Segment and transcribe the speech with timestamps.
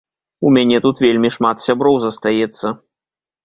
[0.47, 2.77] У мяне тут вельмі шмат сяброў застаецца.